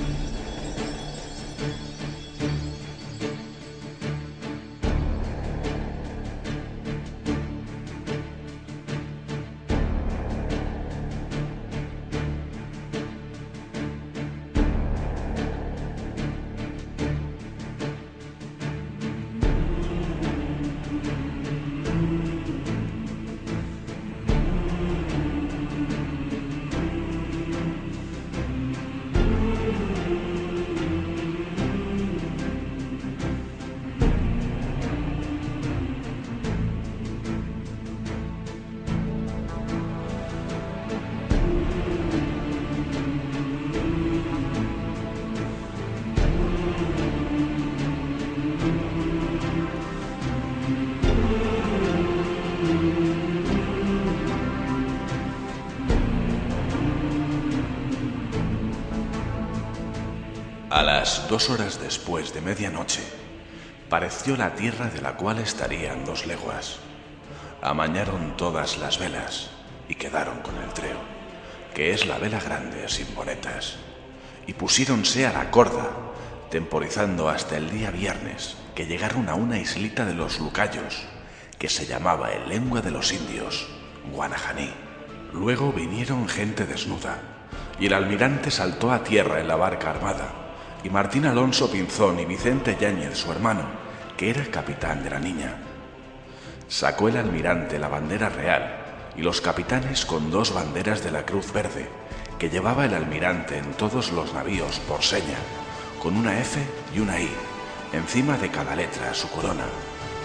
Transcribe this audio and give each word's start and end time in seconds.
A 0.00 0.29
dos 61.28 61.50
horas 61.50 61.80
después 61.80 62.32
de 62.34 62.40
medianoche, 62.40 63.02
pareció 63.88 64.36
la 64.36 64.54
tierra 64.54 64.86
de 64.86 65.00
la 65.00 65.16
cual 65.16 65.38
estarían 65.38 66.04
dos 66.04 66.26
leguas. 66.26 66.76
Amañaron 67.62 68.36
todas 68.36 68.78
las 68.78 68.98
velas 68.98 69.50
y 69.88 69.96
quedaron 69.96 70.40
con 70.40 70.56
el 70.56 70.72
treo, 70.72 70.98
que 71.74 71.92
es 71.92 72.06
la 72.06 72.18
vela 72.18 72.40
grande 72.40 72.88
sin 72.88 73.12
bonetas, 73.14 73.76
y 74.46 74.54
pusiéronse 74.54 75.26
a 75.26 75.32
la 75.32 75.50
corda, 75.50 75.90
temporizando 76.50 77.28
hasta 77.28 77.56
el 77.56 77.70
día 77.70 77.90
viernes, 77.90 78.56
que 78.74 78.86
llegaron 78.86 79.28
a 79.28 79.34
una 79.34 79.58
islita 79.58 80.04
de 80.04 80.14
los 80.14 80.38
Lucayos, 80.38 81.04
que 81.58 81.68
se 81.68 81.86
llamaba 81.86 82.32
en 82.32 82.48
lengua 82.48 82.80
de 82.80 82.90
los 82.90 83.12
indios, 83.12 83.68
Guanajaní. 84.12 84.72
Luego 85.32 85.72
vinieron 85.72 86.28
gente 86.28 86.64
desnuda, 86.64 87.18
y 87.78 87.86
el 87.86 87.94
almirante 87.94 88.50
saltó 88.50 88.92
a 88.92 89.04
tierra 89.04 89.40
en 89.40 89.48
la 89.48 89.56
barca 89.56 89.90
armada, 89.90 90.39
y 90.82 90.90
Martín 90.90 91.26
Alonso 91.26 91.70
Pinzón 91.70 92.18
y 92.20 92.24
Vicente 92.24 92.76
Yáñez, 92.80 93.18
su 93.18 93.30
hermano, 93.30 93.62
que 94.16 94.30
era 94.30 94.44
capitán 94.46 95.02
de 95.02 95.10
la 95.10 95.18
niña. 95.18 95.56
Sacó 96.68 97.08
el 97.08 97.16
almirante 97.16 97.78
la 97.78 97.88
bandera 97.88 98.28
real 98.28 99.12
y 99.16 99.22
los 99.22 99.40
capitanes 99.40 100.06
con 100.06 100.30
dos 100.30 100.54
banderas 100.54 101.02
de 101.02 101.10
la 101.10 101.24
Cruz 101.24 101.52
Verde, 101.52 101.88
que 102.38 102.48
llevaba 102.48 102.86
el 102.86 102.94
almirante 102.94 103.58
en 103.58 103.72
todos 103.74 104.12
los 104.12 104.32
navíos 104.32 104.78
por 104.80 105.02
seña, 105.02 105.36
con 106.02 106.16
una 106.16 106.38
F 106.38 106.60
y 106.94 107.00
una 107.00 107.20
I, 107.20 107.30
encima 107.92 108.38
de 108.38 108.50
cada 108.50 108.74
letra 108.74 109.12
su 109.14 109.28
corona, 109.30 109.66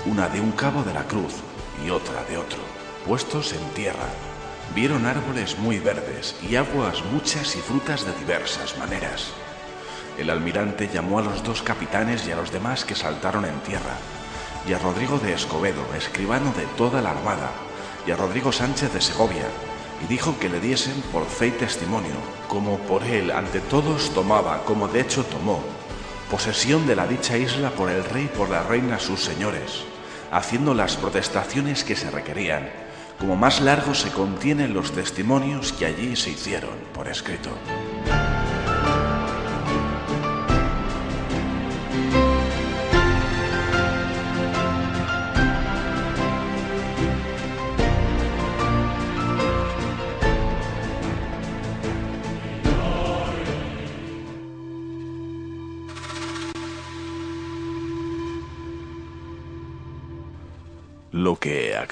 una 0.06 0.30
de 0.30 0.40
un 0.40 0.52
cabo 0.52 0.84
de 0.84 0.94
la 0.94 1.04
cruz 1.04 1.34
y 1.86 1.90
otra 1.90 2.24
de 2.26 2.38
otro, 2.38 2.60
puestos 3.06 3.54
en 3.54 3.68
tierra. 3.74 4.08
Vieron 4.74 5.06
árboles 5.06 5.58
muy 5.60 5.80
verdes 5.80 6.36
y 6.48 6.56
aguas 6.56 7.04
muchas 7.12 7.56
y 7.56 7.60
frutas 7.60 8.06
de 8.06 8.14
diversas 8.14 8.78
maneras. 8.78 9.34
El 10.18 10.30
almirante 10.30 10.88
llamó 10.88 11.20
a 11.20 11.22
los 11.22 11.44
dos 11.44 11.62
capitanes 11.62 12.26
y 12.26 12.32
a 12.32 12.38
los 12.38 12.52
demás 12.52 12.86
que 12.86 12.96
saltaron 12.96 13.44
en 13.44 13.60
tierra, 13.60 13.98
y 14.68 14.74
a 14.74 14.80
Rodrigo 14.80 15.20
de 15.20 15.34
Escobedo, 15.34 15.84
escribano 15.98 16.54
de 16.54 16.66
toda 16.78 17.02
la 17.02 17.12
armada, 17.12 17.52
y 18.08 18.12
a 18.12 18.16
Rodrigo 18.16 18.52
Sánchez 18.52 18.94
de 18.94 19.02
Segovia, 19.02 19.46
y 20.04 20.08
dijo 20.08 20.40
que 20.40 20.50
le 20.50 20.62
diesen 20.62 21.02
por 21.12 21.26
fe 21.26 21.48
y 21.48 21.52
testimonio, 21.52 22.16
como 22.48 22.78
por 22.80 23.04
él 23.04 23.30
ante 23.32 23.60
todos 23.60 24.12
tomaba, 24.14 24.64
como 24.64 24.88
de 24.88 25.02
hecho 25.02 25.26
tomó, 25.26 25.62
posesión 26.32 26.88
de 26.88 26.96
la 26.96 27.08
dicha 27.08 27.38
isla 27.38 27.72
por 27.72 27.90
el 27.90 28.04
rey 28.06 28.30
y 28.32 28.38
por 28.38 28.50
la 28.50 28.64
reina 28.64 29.00
sus 29.00 29.22
señores, 29.22 29.84
haciendo 30.32 30.74
las 30.74 30.96
protestaciones 30.96 31.84
que 31.84 31.98
se 31.98 32.10
requerían, 32.10 32.70
como 33.20 33.36
más 33.36 33.60
largos 33.62 34.00
se 34.00 34.12
contienen 34.12 34.74
los 34.74 34.92
testimonios 34.92 35.74
que 35.74 35.86
allí 35.86 36.16
se 36.16 36.32
hicieron 36.32 36.76
por 36.94 37.08
escrito. 37.08 37.50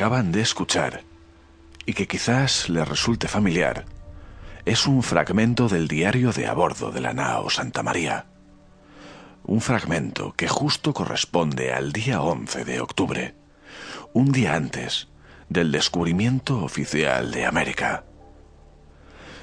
Acaban 0.04 0.34
de 0.34 0.42
escuchar, 0.42 1.06
y 1.86 1.94
que 1.94 2.10
quizás 2.10 2.68
les 2.68 2.86
resulte 2.86 3.30
familiar, 3.30 3.86
es 4.66 4.86
un 4.86 5.02
fragmento 5.02 5.70
del 5.70 5.88
diario 5.88 6.34
de 6.34 6.46
a 6.46 6.54
bordo 6.54 6.92
de 6.92 7.00
la 7.00 7.14
nao 7.14 7.50
Santa 7.50 7.84
María. 7.84 8.26
Un 9.46 9.62
fragmento 9.62 10.34
que 10.34 10.50
justo 10.50 10.94
corresponde 10.94 11.72
al 11.72 11.94
día 11.94 12.20
11 12.20 12.66
de 12.66 12.82
octubre, 12.82 13.36
un 14.12 14.34
día 14.34 14.56
antes 14.56 15.08
del 15.48 15.72
descubrimiento 15.72 16.62
oficial 16.62 17.32
de 17.32 17.46
América. 17.46 18.04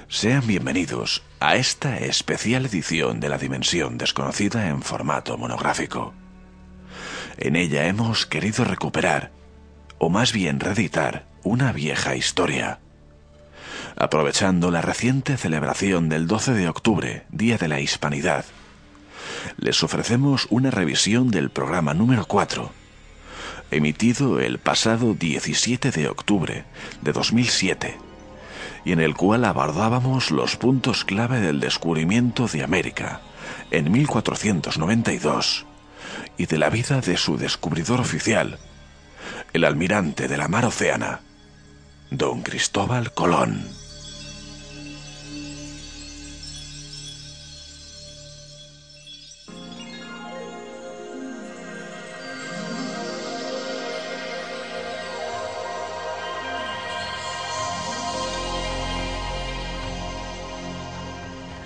Sean 0.09 0.47
bienvenidos 0.47 1.23
a 1.41 1.57
esta 1.57 1.97
especial 1.97 2.67
edición 2.67 3.19
de 3.19 3.31
la 3.31 3.39
Dimensión 3.39 3.97
Desconocida 3.97 4.69
en 4.69 4.83
formato 4.83 5.39
monográfico. 5.39 6.13
En 7.39 7.57
ella 7.57 7.87
hemos 7.87 8.27
querido 8.27 8.67
recuperar, 8.67 9.40
o 10.01 10.09
más 10.09 10.33
bien 10.33 10.61
reeditar, 10.61 11.27
una 11.45 11.73
vieja 11.73 12.17
historia. 12.17 12.81
Aprovechando 13.97 14.71
la 14.71 14.81
reciente 14.81 15.37
celebración 15.37 16.09
del 16.09 16.27
12 16.27 16.55
de 16.55 16.69
octubre, 16.71 17.27
Día 17.29 17.59
de 17.59 17.69
la 17.69 17.81
Hispanidad, 17.81 18.47
les 19.59 19.83
ofrecemos 19.83 20.47
una 20.49 20.71
revisión 20.71 21.31
del 21.31 21.51
programa 21.51 21.93
número 21.93 22.25
4, 22.25 22.73
emitido 23.71 24.41
el 24.41 24.59
pasado 24.59 25.13
17 25.13 25.91
de 25.91 26.09
octubre 26.09 26.65
de 27.03 27.13
2007, 27.13 27.99
y 28.87 28.93
en 28.93 29.01
el 29.01 29.15
cual 29.15 29.45
abordábamos 29.45 30.31
los 30.31 30.57
puntos 30.57 31.05
clave 31.05 31.41
del 31.41 31.61
descubrimiento 31.61 32.49
de 32.49 32.65
América 32.65 33.21
en 33.71 33.93
1492 33.93 35.67
y 36.39 36.47
de 36.47 36.57
la 36.59 36.71
vida 36.71 37.03
de 37.03 37.19
su 37.19 37.37
descubridor 37.37 38.01
oficial, 38.01 38.59
el 39.53 39.65
almirante 39.65 40.29
de 40.29 40.37
la 40.37 40.49
mar 40.49 40.65
Oceana, 40.65 41.21
don 42.11 42.43
Cristóbal 42.43 43.13
Colón. 43.13 43.65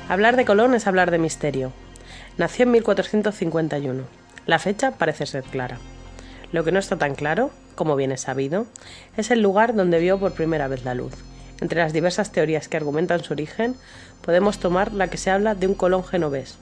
Hablar 0.08 0.36
de 0.36 0.44
Colón 0.44 0.74
es 0.74 0.86
hablar 0.86 1.10
de 1.10 1.18
misterio. 1.18 1.72
Nació 2.38 2.64
en 2.64 2.70
1451. 2.72 4.04
La 4.46 4.58
fecha 4.58 4.92
parece 4.92 5.26
ser 5.26 5.42
clara. 5.42 5.78
Lo 6.52 6.62
que 6.62 6.70
no 6.72 6.78
está 6.78 6.96
tan 6.96 7.14
claro, 7.14 7.50
como 7.74 7.96
bien 7.96 8.12
es 8.12 8.22
sabido, 8.22 8.66
es 9.16 9.30
el 9.30 9.40
lugar 9.40 9.74
donde 9.74 9.98
vio 9.98 10.18
por 10.18 10.32
primera 10.32 10.68
vez 10.68 10.84
la 10.84 10.94
luz, 10.94 11.14
Entre 11.60 11.80
las 11.80 11.92
diversas 11.92 12.32
teorías 12.32 12.68
que 12.68 12.76
argumentan 12.76 13.22
su 13.22 13.32
origen, 13.32 13.76
podemos 14.22 14.58
tomar 14.58 14.92
la 14.92 15.08
que 15.08 15.16
se 15.16 15.30
habla 15.30 15.54
de 15.54 15.66
un 15.66 15.74
Colón 15.74 16.04
genovés, 16.04 16.58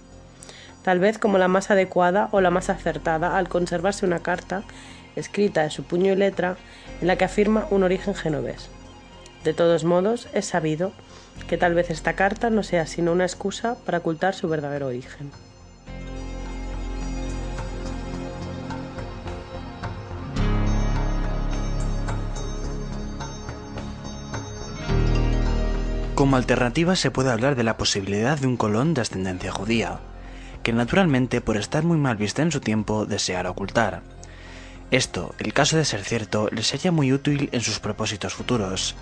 tal 0.82 0.98
vez 0.98 1.18
como 1.18 1.38
la 1.38 1.48
más 1.48 1.70
adecuada 1.70 2.28
o 2.32 2.40
la 2.40 2.50
más 2.50 2.68
acertada 2.68 3.36
al 3.36 3.48
conservarse 3.48 4.04
una 4.04 4.20
carta 4.20 4.64
escrita 5.16 5.62
de 5.62 5.70
su 5.70 5.84
puño 5.84 6.12
y 6.12 6.16
letra 6.16 6.56
en 7.00 7.06
la 7.06 7.16
que 7.16 7.24
afirma 7.24 7.66
un 7.70 7.82
origen 7.82 8.14
genovés. 8.14 8.68
De 9.44 9.54
todos 9.54 9.84
modos, 9.84 10.28
es 10.34 10.46
sabido 10.46 10.92
que 11.48 11.58
tal 11.58 11.74
vez 11.74 11.90
esta 11.90 12.14
carta 12.14 12.50
no 12.50 12.62
sea 12.62 12.86
sino 12.86 13.12
una 13.12 13.24
excusa 13.24 13.76
para 13.84 13.98
ocultar 13.98 14.34
su 14.34 14.48
verdadero 14.48 14.86
origen. 14.86 15.30
Como 26.22 26.36
alternativa 26.36 26.94
se 26.94 27.10
puede 27.10 27.32
hablar 27.32 27.56
de 27.56 27.64
la 27.64 27.76
posibilidad 27.76 28.38
de 28.38 28.46
un 28.46 28.56
Colón 28.56 28.94
de 28.94 29.00
ascendencia 29.00 29.50
judía, 29.50 29.98
que 30.62 30.72
naturalmente 30.72 31.40
por 31.40 31.56
estar 31.56 31.82
muy 31.82 31.98
mal 31.98 32.16
vista 32.16 32.42
en 32.42 32.52
su 32.52 32.60
tiempo 32.60 33.06
deseara 33.06 33.50
ocultar. 33.50 34.02
Esto, 34.92 35.34
el 35.40 35.52
caso 35.52 35.76
de 35.76 35.84
ser 35.84 36.04
cierto, 36.04 36.48
le 36.52 36.62
sería 36.62 36.92
muy 36.92 37.12
útil 37.12 37.48
en 37.50 37.60
sus 37.60 37.80
propósitos 37.80 38.34
futuros, 38.34 38.94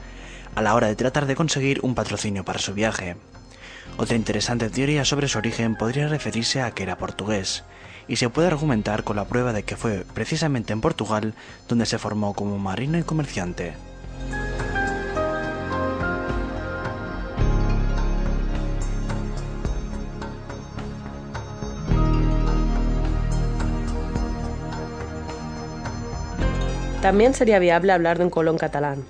a 0.55 0.63
la 0.63 0.75
hora 0.75 0.87
de 0.87 0.97
tratar 0.97 1.27
de 1.27 1.37
conseguir 1.37 1.81
un 1.83 1.95
patrocinio 1.95 2.43
para 2.43 2.59
su 2.59 2.73
viaje. 2.73 3.19
Otra 3.99 4.17
interesante 4.17 4.71
teoría 4.71 5.05
sobre 5.05 5.29
su 5.29 5.37
origen 5.37 5.77
podría 5.77 6.09
referirse 6.09 6.63
a 6.63 6.71
que 6.71 6.85
era 6.85 6.97
portugués, 6.97 7.65
y 8.09 8.17
se 8.17 8.31
puede 8.31 8.49
argumentar 8.49 9.05
con 9.05 9.17
la 9.17 9.27
prueba 9.27 9.53
de 9.53 9.63
que 9.63 9.77
fue 9.77 10.07
precisamente 10.15 10.73
en 10.73 10.81
Portugal 10.81 11.35
donde 11.69 11.85
se 11.85 11.99
formó 11.99 12.33
como 12.33 12.59
marino 12.59 12.97
y 12.97 13.03
comerciante. 13.03 13.75
También 27.03 27.33
sería 27.33 27.59
viable 27.59 27.93
hablar 27.93 28.19
de 28.19 28.25
un 28.25 28.31
colón 28.31 28.59
catalán. 28.59 29.05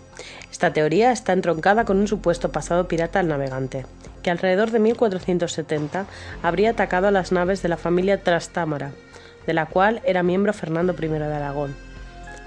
Esta 0.51 0.73
teoría 0.73 1.11
está 1.11 1.33
entroncada 1.33 1.85
con 1.85 1.99
un 1.99 2.07
supuesto 2.07 2.53
pasado 2.53 2.87
pirata 2.87 3.19
al 3.19 3.27
navegante, 3.27 3.85
que 4.23 4.31
alrededor 4.31 4.71
de 4.71 4.79
1470 4.79 6.07
habría 6.43 6.71
atacado 6.71 7.09
a 7.09 7.11
las 7.11 7.33
naves 7.33 7.63
de 7.63 7.69
la 7.69 7.77
familia 7.77 8.23
Trastámara, 8.23 8.93
de 9.45 9.55
la 9.55 9.67
cual 9.67 10.03
era 10.05 10.23
miembro 10.23 10.53
Fernando 10.53 10.95
I 10.97 11.09
de 11.09 11.25
Aragón. 11.35 11.75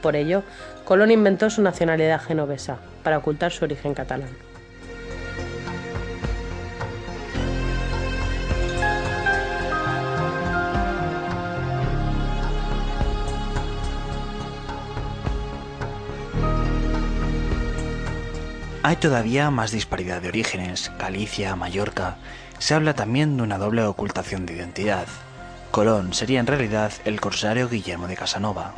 Por 0.01 0.15
ello, 0.15 0.43
Colón 0.85 1.11
inventó 1.11 1.49
su 1.49 1.61
nacionalidad 1.61 2.21
genovesa, 2.21 2.77
para 3.03 3.17
ocultar 3.17 3.51
su 3.51 3.65
origen 3.65 3.93
catalán. 3.93 4.29
Hay 18.85 18.97
todavía 18.97 19.49
más 19.49 19.71
disparidad 19.71 20.21
de 20.21 20.27
orígenes. 20.27 20.91
Galicia, 20.99 21.55
Mallorca. 21.55 22.17
Se 22.59 22.73
habla 22.73 22.93
también 22.93 23.37
de 23.37 23.43
una 23.43 23.57
doble 23.57 23.81
ocultación 23.85 24.45
de 24.45 24.55
identidad. 24.55 25.07
Colón 25.71 26.13
sería 26.13 26.41
en 26.41 26.47
realidad 26.47 26.91
el 27.05 27.21
corsario 27.21 27.69
Guillermo 27.69 28.09
de 28.09 28.17
Casanova. 28.17 28.73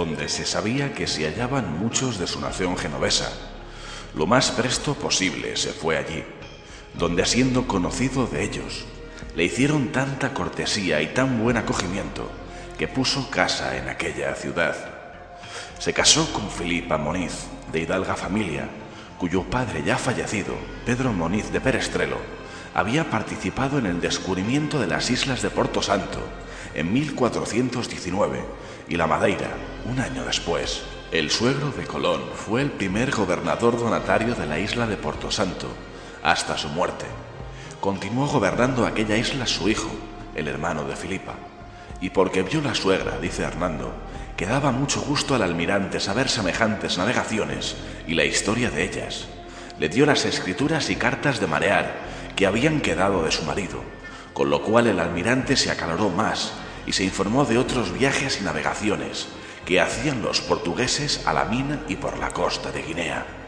Donde 0.00 0.30
se 0.30 0.46
sabía 0.46 0.94
que 0.94 1.06
se 1.06 1.26
hallaban 1.26 1.78
muchos 1.78 2.18
de 2.18 2.26
su 2.26 2.40
nación 2.40 2.78
genovesa. 2.78 3.30
Lo 4.14 4.26
más 4.26 4.50
presto 4.50 4.94
posible 4.94 5.58
se 5.58 5.74
fue 5.74 5.98
allí, 5.98 6.24
donde 6.94 7.26
siendo 7.26 7.68
conocido 7.68 8.26
de 8.26 8.42
ellos, 8.42 8.86
le 9.36 9.44
hicieron 9.44 9.92
tanta 9.92 10.32
cortesía 10.32 11.02
y 11.02 11.08
tan 11.08 11.42
buen 11.42 11.58
acogimiento 11.58 12.30
que 12.78 12.88
puso 12.88 13.28
casa 13.28 13.76
en 13.76 13.90
aquella 13.90 14.34
ciudad. 14.36 14.74
Se 15.78 15.92
casó 15.92 16.32
con 16.32 16.50
Filipa 16.50 16.96
Moniz, 16.96 17.34
de 17.70 17.80
hidalga 17.80 18.16
familia, 18.16 18.70
cuyo 19.18 19.42
padre 19.42 19.82
ya 19.84 19.98
fallecido, 19.98 20.54
Pedro 20.86 21.12
Moniz 21.12 21.52
de 21.52 21.60
Perestrelo, 21.60 22.16
había 22.74 23.10
participado 23.10 23.78
en 23.78 23.86
el 23.86 24.00
descubrimiento 24.00 24.78
de 24.78 24.86
las 24.86 25.10
islas 25.10 25.42
de 25.42 25.50
Porto 25.50 25.82
Santo 25.82 26.20
en 26.74 26.92
1419 26.92 28.44
y 28.88 28.96
la 28.96 29.06
Madeira 29.06 29.50
un 29.90 30.00
año 30.00 30.24
después. 30.24 30.82
El 31.10 31.30
suegro 31.30 31.72
de 31.72 31.84
Colón 31.84 32.22
fue 32.34 32.62
el 32.62 32.70
primer 32.70 33.10
gobernador 33.10 33.78
donatario 33.78 34.34
de 34.34 34.46
la 34.46 34.58
isla 34.58 34.86
de 34.86 34.96
Porto 34.96 35.30
Santo 35.30 35.66
hasta 36.22 36.56
su 36.56 36.68
muerte. 36.68 37.06
Continuó 37.80 38.26
gobernando 38.26 38.86
aquella 38.86 39.16
isla 39.16 39.46
su 39.46 39.68
hijo, 39.68 39.90
el 40.34 40.46
hermano 40.46 40.84
de 40.84 40.94
Filipa. 40.94 41.34
Y 42.00 42.10
porque 42.10 42.42
vio 42.42 42.60
la 42.60 42.74
suegra, 42.74 43.18
dice 43.18 43.42
Hernando, 43.42 43.92
que 44.36 44.46
daba 44.46 44.70
mucho 44.70 45.00
gusto 45.00 45.34
al 45.34 45.42
almirante 45.42 45.98
saber 45.98 46.28
semejantes 46.28 46.96
navegaciones 46.96 47.76
y 48.06 48.14
la 48.14 48.24
historia 48.24 48.70
de 48.70 48.84
ellas, 48.84 49.26
le 49.78 49.88
dio 49.88 50.06
las 50.06 50.24
escrituras 50.24 50.90
y 50.90 50.96
cartas 50.96 51.40
de 51.40 51.46
marear 51.46 52.09
que 52.36 52.46
habían 52.46 52.80
quedado 52.80 53.24
de 53.24 53.32
su 53.32 53.44
marido, 53.44 53.80
con 54.32 54.50
lo 54.50 54.62
cual 54.62 54.86
el 54.86 55.00
almirante 55.00 55.56
se 55.56 55.70
acaloró 55.70 56.10
más 56.10 56.52
y 56.86 56.92
se 56.92 57.04
informó 57.04 57.44
de 57.44 57.58
otros 57.58 57.92
viajes 57.92 58.40
y 58.40 58.44
navegaciones 58.44 59.28
que 59.64 59.80
hacían 59.80 60.22
los 60.22 60.40
portugueses 60.40 61.26
a 61.26 61.32
la 61.32 61.44
mina 61.44 61.80
y 61.88 61.96
por 61.96 62.18
la 62.18 62.30
costa 62.30 62.72
de 62.72 62.82
Guinea. 62.82 63.39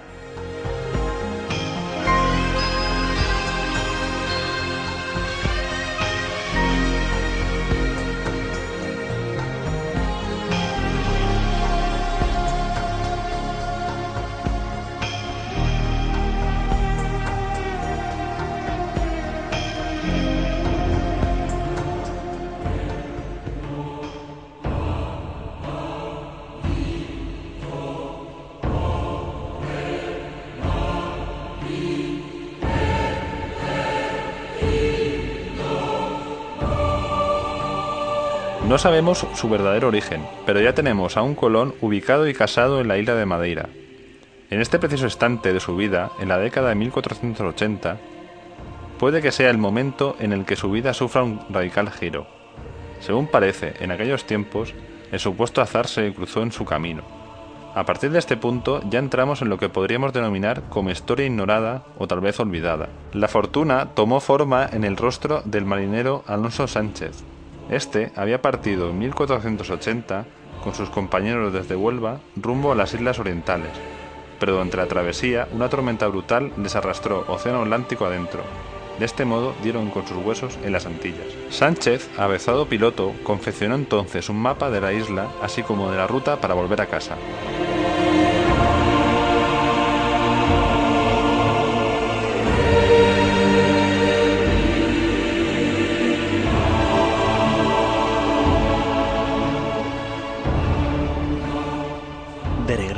No 38.73 38.79
sabemos 38.79 39.27
su 39.35 39.51
verdadero 39.51 39.89
origen, 39.89 40.27
pero 40.47 40.59
ya 40.59 40.73
tenemos 40.75 41.19
a 41.19 41.23
un 41.23 41.35
Colón 41.35 41.75
ubicado 41.83 42.27
y 42.27 42.33
casado 42.33 42.81
en 42.81 42.89
la 42.89 42.97
isla 42.97 43.15
de 43.15 43.27
Madeira. 43.27 43.69
En 44.49 44.63
este 44.63 44.79
preciso 44.79 45.05
instante 45.05 45.53
de 45.53 45.61
su 45.61 45.77
vida, 45.77 46.11
en 46.21 46.31
la 46.31 46.39
década 46.39 46.71
de 46.71 46.77
1480, 46.77 47.99
puede 48.99 49.21
que 49.21 49.31
sea 49.31 49.51
el 49.51 49.59
momento 49.59 50.17
en 50.21 50.33
el 50.33 50.47
que 50.47 50.57
su 50.57 50.71
vida 50.71 50.95
sufra 50.95 51.23
un 51.23 51.43
radical 51.51 51.91
giro. 51.91 52.27
Según 53.01 53.27
parece, 53.27 53.75
en 53.81 53.93
aquellos 53.93 54.25
tiempos, 54.25 54.73
el 55.11 55.21
supuesto 55.21 55.61
azar 55.61 55.87
se 55.87 56.11
cruzó 56.15 56.41
en 56.43 56.51
su 56.51 56.65
camino. 56.65 57.03
A 57.75 57.85
partir 57.85 58.11
de 58.11 58.21
este 58.21 58.39
punto 58.39 58.81
ya 58.89 59.01
entramos 59.01 59.43
en 59.43 59.51
lo 59.51 59.59
que 59.59 59.69
podríamos 59.69 60.15
denominar 60.15 60.63
como 60.71 60.89
historia 60.89 61.27
ignorada 61.27 61.85
o 61.99 62.09
tal 62.09 62.21
vez 62.21 62.41
olvidada. 62.41 62.89
La 63.13 63.29
fortuna 63.29 63.91
tomó 63.95 64.21
forma 64.21 64.67
en 64.73 64.85
el 64.85 64.97
rostro 64.97 65.43
del 65.45 65.67
marinero 65.67 66.25
Alonso 66.27 66.67
Sánchez, 66.67 67.23
este 67.73 68.13
había 68.17 68.43
partido 68.43 68.91
en 68.91 68.99
1480 68.99 70.27
con 70.63 70.75
sus 70.75 70.91
compañeros 70.91 71.53
desde 71.53 71.75
Huelva 71.75 72.21
rumbo 72.37 72.73
a 72.73 72.75
las 72.75 72.95
islas 72.95 73.19
orientales, 73.19 73.71
pero 74.39 74.53
durante 74.53 74.77
la 74.77 74.87
travesía 74.87 75.49
una 75.53 75.69
tormenta 75.69 76.07
brutal 76.07 76.53
les 76.57 76.77
arrastró 76.77 77.25
Océano 77.29 77.63
Atlántico 77.63 78.07
adentro. 78.07 78.43
De 78.99 79.07
este 79.07 79.25
modo 79.25 79.55
dieron 79.63 79.91
con 79.91 80.07
sus 80.07 80.19
huesos 80.19 80.59
en 80.63 80.73
las 80.73 80.87
Antillas. 80.87 81.27
Sánchez, 81.49 82.11
avezado 82.19 82.67
piloto, 82.67 83.13
confeccionó 83.23 83.75
entonces 83.75 84.29
un 84.29 84.37
mapa 84.37 84.71
de 84.71 84.81
la 84.81 84.93
isla, 84.93 85.29
así 85.41 85.63
como 85.63 85.91
de 85.91 85.97
la 85.97 86.07
ruta 86.07 86.41
para 86.41 86.55
volver 86.55 86.81
a 86.83 86.87
casa. 86.87 87.17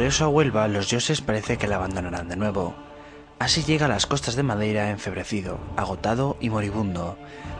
Regreso 0.04 0.26
a 0.26 0.28
Huelva, 0.28 0.68
los 0.68 0.90
dioses 0.90 1.22
parece 1.22 1.56
que 1.56 1.66
la 1.66 1.76
abandonarán 1.76 2.28
de 2.28 2.36
nuevo. 2.36 2.74
Así 3.38 3.62
llega 3.62 3.86
a 3.86 3.88
las 3.88 4.04
costas 4.04 4.36
de 4.36 4.42
Madeira 4.42 4.90
enfebrecido, 4.90 5.58
agotado 5.78 6.36
y 6.40 6.50
moribundo, 6.50 7.16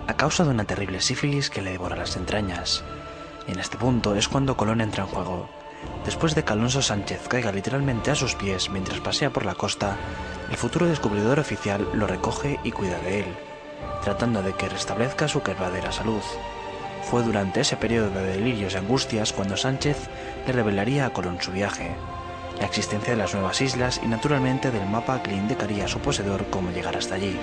a 0.06 0.14
causa 0.18 0.44
de 0.44 0.50
una 0.50 0.66
terrible 0.66 1.00
sífilis 1.00 1.48
que 1.48 1.62
le 1.62 1.70
devora 1.70 1.96
las 1.96 2.16
entrañas. 2.16 2.84
En 3.48 3.58
este 3.58 3.78
punto 3.78 4.14
es 4.14 4.28
cuando 4.28 4.58
Colón 4.58 4.82
entra 4.82 5.04
en 5.04 5.08
juego. 5.08 5.48
Después 6.04 6.34
de 6.34 6.44
que 6.44 6.52
Alonso 6.52 6.82
Sánchez 6.82 7.28
caiga 7.28 7.50
literalmente 7.50 8.10
a 8.10 8.14
sus 8.14 8.34
pies 8.34 8.68
mientras 8.68 9.00
pasea 9.00 9.30
por 9.30 9.46
la 9.46 9.54
costa, 9.54 9.96
el 10.50 10.58
futuro 10.58 10.84
descubridor 10.84 11.40
oficial 11.40 11.88
lo 11.94 12.06
recoge 12.06 12.60
y 12.62 12.72
cuida 12.72 12.98
de 12.98 13.20
él, 13.20 13.26
tratando 14.02 14.42
de 14.42 14.52
que 14.52 14.68
restablezca 14.68 15.28
su 15.28 15.40
verdadera 15.40 15.92
salud. 15.92 16.20
Fue 17.10 17.22
durante 17.22 17.62
ese 17.62 17.78
periodo 17.78 18.10
de 18.10 18.26
delirios 18.26 18.74
y 18.74 18.76
angustias 18.76 19.32
cuando 19.32 19.56
Sánchez 19.56 19.96
le 20.46 20.52
revelaría 20.52 21.06
a 21.06 21.10
Colón 21.14 21.38
su 21.40 21.50
viaje, 21.50 21.96
la 22.58 22.66
existencia 22.66 23.12
de 23.12 23.18
las 23.18 23.34
nuevas 23.34 23.60
islas 23.60 24.00
y 24.02 24.06
naturalmente 24.06 24.70
del 24.70 24.86
mapa 24.86 25.22
que 25.22 25.30
le 25.30 25.36
indicaría 25.36 25.84
a 25.84 25.88
su 25.88 25.98
poseedor 26.00 26.46
cómo 26.50 26.70
llegar 26.70 26.96
hasta 26.96 27.16
allí. 27.16 27.38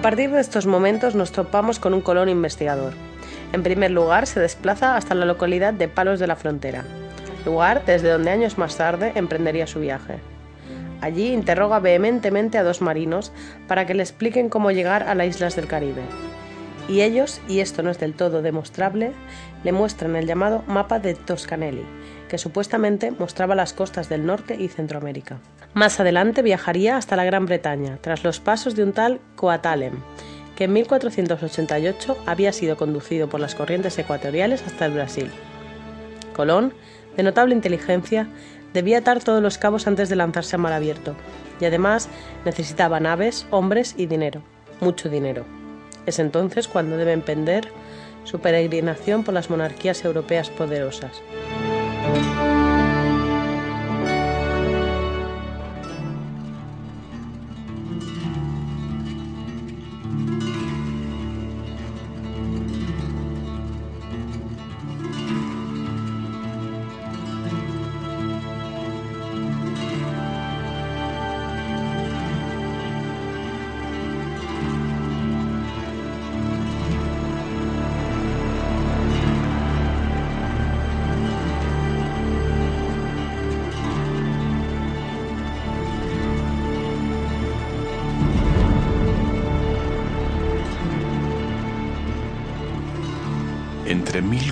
A 0.00 0.02
partir 0.02 0.30
de 0.30 0.40
estos 0.40 0.64
momentos 0.64 1.14
nos 1.14 1.30
topamos 1.30 1.78
con 1.78 1.92
un 1.92 2.00
Colón 2.00 2.30
investigador. 2.30 2.94
En 3.52 3.62
primer 3.62 3.90
lugar, 3.90 4.26
se 4.26 4.40
desplaza 4.40 4.96
hasta 4.96 5.14
la 5.14 5.26
localidad 5.26 5.74
de 5.74 5.88
Palos 5.88 6.18
de 6.18 6.26
la 6.26 6.36
Frontera, 6.36 6.84
lugar 7.44 7.84
desde 7.84 8.08
donde 8.08 8.30
años 8.30 8.56
más 8.56 8.78
tarde 8.78 9.12
emprendería 9.14 9.66
su 9.66 9.78
viaje. 9.78 10.14
Allí 11.02 11.34
interroga 11.34 11.80
vehementemente 11.80 12.56
a 12.56 12.62
dos 12.62 12.80
marinos 12.80 13.30
para 13.68 13.86
que 13.86 13.92
le 13.92 14.02
expliquen 14.02 14.48
cómo 14.48 14.70
llegar 14.70 15.02
a 15.02 15.14
las 15.14 15.26
islas 15.26 15.54
del 15.54 15.66
Caribe. 15.66 16.02
Y 16.88 17.02
ellos, 17.02 17.42
y 17.46 17.60
esto 17.60 17.82
no 17.82 17.90
es 17.90 18.00
del 18.00 18.14
todo 18.14 18.40
demostrable, 18.40 19.12
le 19.64 19.72
muestran 19.72 20.16
el 20.16 20.26
llamado 20.26 20.64
mapa 20.66 20.98
de 20.98 21.12
Toscanelli, 21.12 21.84
que 22.26 22.38
supuestamente 22.38 23.10
mostraba 23.10 23.54
las 23.54 23.74
costas 23.74 24.08
del 24.08 24.24
norte 24.24 24.56
y 24.58 24.68
Centroamérica. 24.68 25.40
Más 25.74 26.00
adelante 26.00 26.42
viajaría 26.42 26.96
hasta 26.96 27.14
la 27.14 27.24
Gran 27.24 27.46
Bretaña, 27.46 27.98
tras 28.00 28.24
los 28.24 28.40
pasos 28.40 28.74
de 28.74 28.82
un 28.82 28.92
tal 28.92 29.20
Coatalem, 29.36 29.94
que 30.56 30.64
en 30.64 30.72
1488 30.72 32.18
había 32.26 32.52
sido 32.52 32.76
conducido 32.76 33.28
por 33.28 33.38
las 33.38 33.54
corrientes 33.54 33.96
ecuatoriales 33.98 34.62
hasta 34.66 34.86
el 34.86 34.92
Brasil. 34.92 35.30
Colón, 36.34 36.74
de 37.16 37.22
notable 37.22 37.54
inteligencia, 37.54 38.28
debía 38.74 38.98
atar 38.98 39.22
todos 39.22 39.42
los 39.42 39.58
cabos 39.58 39.86
antes 39.86 40.08
de 40.08 40.16
lanzarse 40.16 40.56
a 40.56 40.58
mar 40.58 40.72
abierto, 40.72 41.14
y 41.60 41.64
además 41.66 42.08
necesitaba 42.44 42.98
naves, 42.98 43.46
hombres 43.50 43.94
y 43.96 44.06
dinero, 44.06 44.42
mucho 44.80 45.08
dinero. 45.08 45.44
Es 46.04 46.18
entonces 46.18 46.66
cuando 46.66 46.96
debe 46.96 47.12
emprender 47.12 47.68
su 48.24 48.40
peregrinación 48.40 49.22
por 49.22 49.34
las 49.34 49.50
monarquías 49.50 50.04
europeas 50.04 50.50
poderosas. 50.50 51.22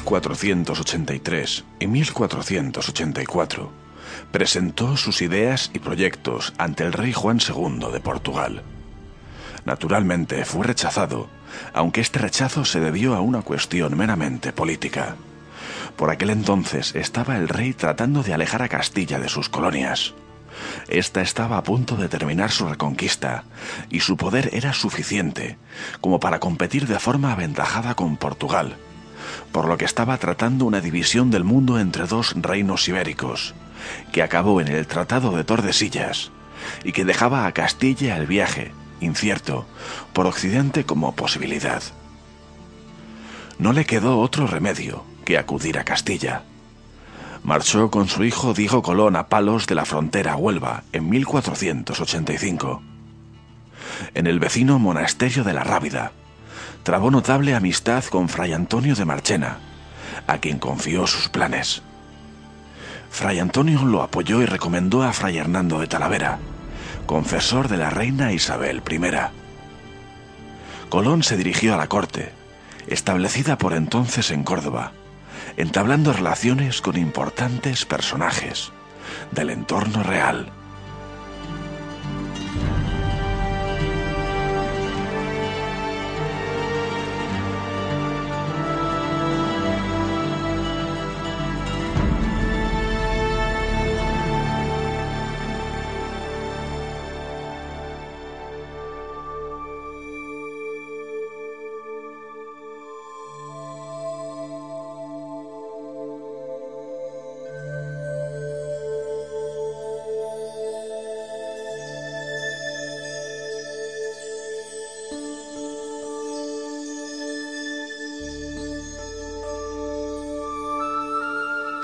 1483 0.09 1.65
y 1.81 1.87
1484 1.87 3.71
presentó 4.33 4.97
sus 4.97 5.21
ideas 5.21 5.71
y 5.75 5.81
proyectos 5.81 6.55
ante 6.57 6.85
el 6.85 6.95
rey 6.95 7.13
Juan 7.13 7.39
II 7.47 7.93
de 7.93 8.01
Portugal. 8.01 8.63
Naturalmente 9.67 10.47
fue 10.47 10.67
rechazado, 10.67 11.29
aunque 11.75 12.01
este 12.01 12.19
rechazo 12.19 12.65
se 12.65 12.81
debió 12.81 13.15
a 13.15 13.21
una 13.21 13.43
cuestión 13.43 13.99
meramente 13.99 14.51
política. 14.53 15.17
Por 15.97 16.09
aquel 16.11 16.31
entonces 16.31 16.95
estaba 16.95 17.37
el 17.37 17.49
rey 17.49 17.75
tratando 17.75 18.23
de 18.23 18.33
alejar 18.33 18.63
a 18.63 18.69
Castilla 18.69 19.19
de 19.19 19.29
sus 19.29 19.51
colonias. 19.51 20.15
Esta 20.89 21.21
estaba 21.21 21.59
a 21.59 21.63
punto 21.63 21.97
de 21.97 22.09
terminar 22.09 22.51
su 22.51 22.67
reconquista, 22.67 23.45
y 23.91 24.01
su 24.01 24.17
poder 24.17 24.51
era 24.55 24.73
suficiente 24.73 25.59
como 26.01 26.19
para 26.19 26.41
competir 26.41 26.87
de 26.87 26.99
forma 26.99 27.33
aventajada 27.33 27.95
con 27.95 28.17
Portugal, 28.17 28.77
por 29.53 29.67
lo 29.67 29.77
que 29.79 29.85
estaba 29.85 30.17
tratando 30.19 30.65
una 30.65 30.81
división 30.81 31.31
del 31.31 31.45
mundo 31.45 31.79
entre 31.79 32.07
dos 32.07 32.35
reinos 32.37 32.89
ibéricos, 32.89 33.55
que 34.13 34.23
acabó 34.23 34.61
en 34.61 34.69
el 34.69 34.87
Tratado 34.87 35.37
de 35.37 35.45
Tordesillas, 35.45 36.31
y 36.85 36.93
que 36.93 37.05
dejaba 37.05 37.47
a 37.47 37.53
Castilla 37.53 38.17
el 38.17 38.27
viaje, 38.27 38.73
incierto, 39.01 39.67
por 40.13 40.27
Occidente 40.27 40.85
como 40.85 41.15
posibilidad. 41.15 41.83
No 43.59 43.73
le 43.73 43.85
quedó 43.85 44.21
otro 44.21 44.47
remedio 44.47 45.05
que 45.25 45.39
acudir 45.39 45.79
a 45.79 45.85
Castilla. 45.85 46.43
Marchó 47.43 47.91
con 47.91 48.09
su 48.09 48.25
hijo 48.25 48.55
Diego 48.55 48.83
Colón 48.83 49.17
a 49.17 49.29
Palos 49.29 49.67
de 49.67 49.75
la 49.75 49.85
frontera 49.85 50.37
Huelva 50.37 50.85
en 50.93 51.09
1485. 51.09 52.83
En 54.15 54.27
el 54.27 54.39
vecino 54.39 54.79
monasterio 54.79 55.45
de 55.45 55.53
la 55.53 55.65
Rábida, 55.65 56.13
trabó 56.89 57.11
notable 57.11 57.55
amistad 57.55 58.03
con 58.05 58.31
Fray 58.31 58.55
Antonio 58.55 58.95
de 58.95 59.05
Marchena, 59.05 59.59
a 60.27 60.39
quien 60.39 60.59
confió 60.59 61.07
sus 61.07 61.29
planes. 61.29 61.83
Fray 63.11 63.41
Antonio 63.41 63.85
lo 63.85 64.01
apoyó 64.01 64.41
y 64.41 64.47
recomendó 64.47 65.03
a 65.03 65.13
Fray 65.13 65.37
Hernando 65.37 65.81
de 65.81 65.87
Talavera, 65.87 66.39
confesor 67.05 67.69
de 67.69 67.77
la 67.77 67.91
reina 67.91 68.33
Isabel 68.33 68.83
I. 68.91 69.01
Colón 70.89 71.23
se 71.23 71.37
dirigió 71.37 71.75
a 71.75 71.77
la 71.77 71.89
corte, 71.89 72.33
establecida 72.87 73.59
por 73.59 73.75
entonces 73.75 74.31
en 74.31 74.43
Córdoba, 74.43 74.93
entablando 75.59 76.15
relaciones 76.15 76.81
con 76.81 76.97
importantes 76.97 77.85
personajes 77.85 78.73
del 79.33 79.51
entorno 79.51 80.03
real. 80.05 80.51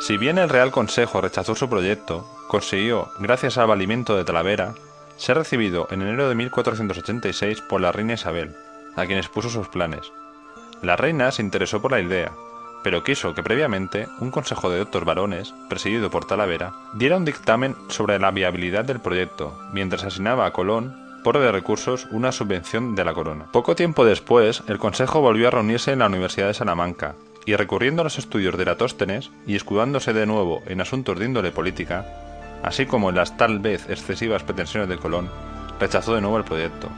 Si 0.05 0.19
bien 0.19 0.37
el 0.37 0.51
Real 0.51 0.71
Consejo 0.71 1.23
rechazó 1.23 1.55
su 1.55 1.71
proyecto, 1.71 2.27
consiguió, 2.47 3.09
gracias 3.21 3.57
al 3.57 3.69
valimiento 3.69 4.15
de 4.15 4.25
Talavera, 4.25 4.75
ser 5.17 5.39
recibido 5.39 5.89
en 5.91 6.03
enero 6.03 6.29
de 6.29 6.35
1486 6.35 7.63
por 7.63 7.81
la 7.81 7.91
reina 7.91 8.13
Isabel, 8.13 8.55
a 8.97 9.07
quien 9.07 9.17
expuso 9.17 9.49
sus 9.49 9.69
planes. 9.69 10.13
La 10.83 10.97
reina 10.97 11.31
se 11.31 11.41
interesó 11.41 11.81
por 11.81 11.91
la 11.91 12.01
idea, 12.01 12.33
pero 12.83 13.03
quiso 13.03 13.33
que 13.33 13.43
previamente 13.43 14.07
un 14.21 14.31
consejo 14.31 14.69
de 14.69 14.81
doctos 14.81 15.07
varones, 15.07 15.55
presidido 15.71 16.11
por 16.11 16.27
Talavera, 16.27 16.75
diera 16.93 17.17
un 17.17 17.25
dictamen 17.25 17.75
sobre 17.89 18.19
la 18.19 18.31
viabilidad 18.31 18.85
del 18.85 19.01
proyecto, 19.01 19.59
mientras 19.73 20.05
asignaba 20.05 20.45
a 20.45 20.53
Colón, 20.53 21.03
por 21.25 21.39
de 21.39 21.51
recursos, 21.51 22.07
una 22.11 22.31
subvención 22.31 22.95
de 22.95 23.07
la 23.07 23.15
corona. 23.15 23.47
Poco 23.53 23.75
tiempo 23.75 24.05
después, 24.05 24.63
el 24.67 24.77
consejo 24.77 25.23
volvió 25.23 25.49
a 25.49 25.53
reunirse 25.53 25.93
en 25.93 26.01
la 26.01 26.09
Universidad 26.09 26.49
de 26.49 26.53
Salamanca, 26.53 27.15
y 27.47 27.57
recurriendo 27.57 28.03
a 28.03 28.05
los 28.05 28.19
estudios 28.19 28.57
de 28.57 28.63
Eratóstenes 28.63 29.31
y 29.47 29.57
escudándose 29.57 30.13
de 30.13 30.27
nuevo 30.27 30.63
en 30.67 30.81
asuntos 30.81 31.19
de 31.19 31.27
índole 31.27 31.53
política, 31.53 32.07
así 32.63 32.87
como 32.87 33.11
en 33.11 33.17
las 33.17 33.37
tal 33.37 33.59
vez 33.59 33.89
excesivas 33.89 34.43
pretensiones 34.43 34.89
de 34.89 34.99
Colón, 34.99 35.31
rechazó 35.79 36.15
de 36.15 36.21
nuevo 36.21 36.39
el 36.39 36.45
proyecto. 36.45 36.89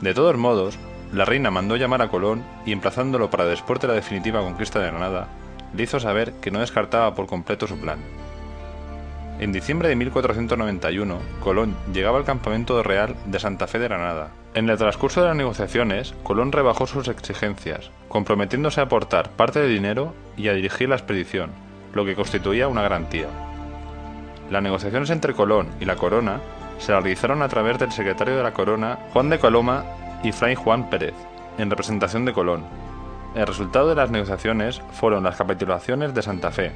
De 0.00 0.14
todos 0.14 0.36
modos, 0.36 0.78
la 1.12 1.24
reina 1.24 1.50
mandó 1.50 1.76
llamar 1.76 2.02
a 2.02 2.08
Colón 2.08 2.44
y 2.64 2.72
emplazándolo 2.72 3.30
para 3.30 3.44
después 3.44 3.80
de 3.80 3.88
la 3.88 3.94
definitiva 3.94 4.40
conquista 4.40 4.80
de 4.80 4.88
Granada, 4.88 5.28
le 5.74 5.82
hizo 5.82 6.00
saber 6.00 6.32
que 6.40 6.50
no 6.50 6.60
descartaba 6.60 7.14
por 7.14 7.26
completo 7.26 7.66
su 7.66 7.78
plan. 7.78 7.98
En 9.38 9.52
diciembre 9.52 9.90
de 9.90 9.96
1491, 9.96 11.18
Colón 11.40 11.76
llegaba 11.92 12.16
al 12.16 12.24
campamento 12.24 12.82
real 12.82 13.14
de 13.26 13.38
Santa 13.38 13.66
Fe 13.66 13.78
de 13.78 13.88
Granada. 13.88 14.30
En 14.54 14.70
el 14.70 14.78
transcurso 14.78 15.20
de 15.20 15.28
las 15.28 15.36
negociaciones, 15.36 16.14
Colón 16.22 16.52
rebajó 16.52 16.86
sus 16.86 17.08
exigencias, 17.08 17.90
comprometiéndose 18.08 18.80
a 18.80 18.84
aportar 18.84 19.28
parte 19.30 19.60
de 19.60 19.68
dinero 19.68 20.14
y 20.38 20.48
a 20.48 20.54
dirigir 20.54 20.88
la 20.88 20.96
expedición, 20.96 21.50
lo 21.92 22.06
que 22.06 22.14
constituía 22.14 22.66
una 22.66 22.80
garantía. 22.80 23.26
Las 24.50 24.62
negociaciones 24.62 25.10
entre 25.10 25.34
Colón 25.34 25.68
y 25.80 25.84
la 25.84 25.96
corona 25.96 26.40
se 26.78 26.92
realizaron 26.92 27.42
a 27.42 27.48
través 27.48 27.78
del 27.78 27.92
secretario 27.92 28.38
de 28.38 28.42
la 28.42 28.54
corona, 28.54 28.98
Juan 29.12 29.28
de 29.28 29.38
Coloma, 29.38 29.84
y 30.22 30.32
Fray 30.32 30.54
Juan 30.54 30.88
Pérez, 30.88 31.14
en 31.58 31.68
representación 31.68 32.24
de 32.24 32.32
Colón. 32.32 32.64
El 33.34 33.46
resultado 33.46 33.90
de 33.90 33.96
las 33.96 34.10
negociaciones 34.10 34.80
fueron 34.92 35.24
las 35.24 35.36
capitulaciones 35.36 36.14
de 36.14 36.22
Santa 36.22 36.50
Fe, 36.50 36.72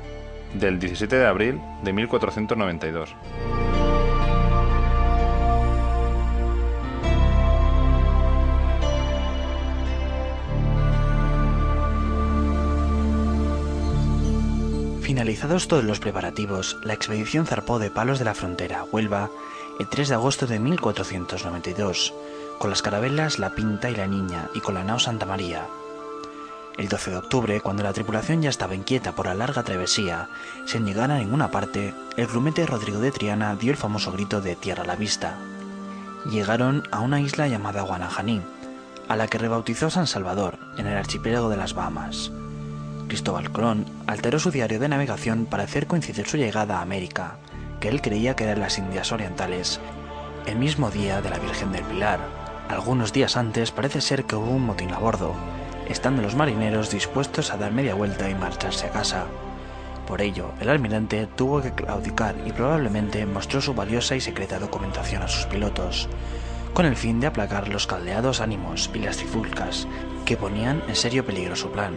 del 0.54 0.78
17 0.78 1.16
de 1.16 1.26
abril 1.26 1.60
de 1.82 1.92
1492. 1.92 3.14
Finalizados 15.02 15.66
todos 15.66 15.84
los 15.84 15.98
preparativos, 15.98 16.78
la 16.84 16.94
expedición 16.94 17.44
zarpó 17.44 17.78
de 17.78 17.90
Palos 17.90 18.18
de 18.20 18.24
la 18.24 18.34
Frontera, 18.34 18.84
Huelva, 18.84 19.28
el 19.80 19.88
3 19.88 20.08
de 20.08 20.14
agosto 20.14 20.46
de 20.46 20.58
1492, 20.58 22.14
con 22.58 22.70
las 22.70 22.80
carabelas 22.80 23.38
La 23.38 23.54
Pinta 23.54 23.90
y 23.90 23.96
la 23.96 24.06
Niña 24.06 24.48
y 24.54 24.60
con 24.60 24.74
la 24.74 24.84
nao 24.84 24.98
Santa 24.98 25.26
María. 25.26 25.66
El 26.80 26.88
12 26.88 27.10
de 27.10 27.16
octubre, 27.18 27.60
cuando 27.60 27.82
la 27.82 27.92
tripulación 27.92 28.40
ya 28.40 28.48
estaba 28.48 28.74
inquieta 28.74 29.12
por 29.12 29.26
la 29.26 29.34
larga 29.34 29.62
travesía, 29.62 30.30
sin 30.64 30.86
llegar 30.86 31.10
a 31.10 31.18
ninguna 31.18 31.50
parte, 31.50 31.92
el 32.16 32.26
grumete 32.26 32.64
Rodrigo 32.64 33.00
de 33.00 33.12
Triana 33.12 33.54
dio 33.54 33.70
el 33.70 33.76
famoso 33.76 34.12
grito 34.12 34.40
de 34.40 34.56
Tierra 34.56 34.84
a 34.84 34.86
la 34.86 34.96
vista. 34.96 35.36
Llegaron 36.24 36.84
a 36.90 37.00
una 37.00 37.20
isla 37.20 37.48
llamada 37.48 37.82
Guanajaní, 37.82 38.40
a 39.08 39.16
la 39.16 39.28
que 39.28 39.36
rebautizó 39.36 39.90
San 39.90 40.06
Salvador, 40.06 40.56
en 40.78 40.86
el 40.86 40.96
archipiélago 40.96 41.50
de 41.50 41.58
las 41.58 41.74
Bahamas. 41.74 42.32
Cristóbal 43.08 43.52
Colón 43.52 43.84
alteró 44.06 44.38
su 44.38 44.50
diario 44.50 44.80
de 44.80 44.88
navegación 44.88 45.44
para 45.44 45.64
hacer 45.64 45.86
coincidir 45.86 46.26
su 46.26 46.38
llegada 46.38 46.78
a 46.78 46.82
América, 46.82 47.36
que 47.78 47.90
él 47.90 48.00
creía 48.00 48.36
que 48.36 48.44
eran 48.44 48.60
las 48.60 48.78
Indias 48.78 49.12
Orientales, 49.12 49.80
el 50.46 50.56
mismo 50.56 50.90
día 50.90 51.20
de 51.20 51.28
la 51.28 51.38
Virgen 51.40 51.72
del 51.72 51.84
Pilar, 51.84 52.20
algunos 52.70 53.12
días 53.12 53.36
antes 53.36 53.70
parece 53.70 54.00
ser 54.00 54.24
que 54.24 54.36
hubo 54.36 54.52
un 54.52 54.64
motín 54.64 54.92
a 54.92 54.98
bordo, 54.98 55.34
estando 55.90 56.22
los 56.22 56.34
marineros 56.34 56.90
dispuestos 56.90 57.50
a 57.52 57.56
dar 57.56 57.72
media 57.72 57.94
vuelta 57.94 58.30
y 58.30 58.34
marcharse 58.34 58.86
a 58.86 58.90
casa. 58.90 59.26
Por 60.06 60.22
ello, 60.22 60.52
el 60.60 60.68
almirante 60.68 61.26
tuvo 61.36 61.62
que 61.62 61.72
claudicar 61.72 62.34
y 62.46 62.52
probablemente 62.52 63.26
mostró 63.26 63.60
su 63.60 63.74
valiosa 63.74 64.16
y 64.16 64.20
secreta 64.20 64.58
documentación 64.58 65.22
a 65.22 65.28
sus 65.28 65.46
pilotos, 65.46 66.08
con 66.74 66.86
el 66.86 66.96
fin 66.96 67.20
de 67.20 67.26
aplacar 67.28 67.68
los 67.68 67.86
caldeados 67.86 68.40
ánimos 68.40 68.90
y 68.94 68.98
las 68.98 69.18
trifulcas 69.18 69.86
que 70.24 70.36
ponían 70.36 70.82
en 70.88 70.96
serio 70.96 71.24
peligro 71.24 71.54
su 71.54 71.70
plan. 71.70 71.94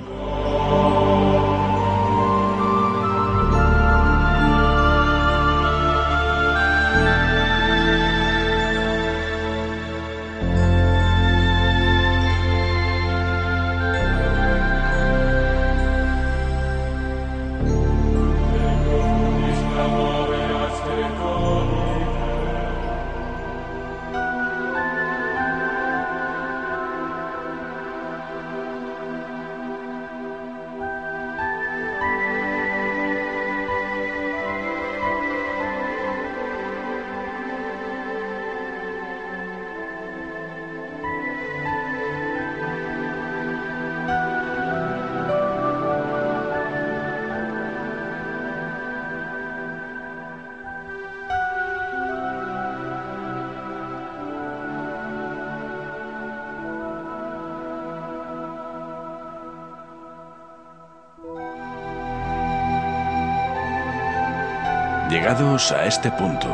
Llegados 65.24 65.72
a 65.72 65.86
este 65.86 66.12
punto, 66.12 66.54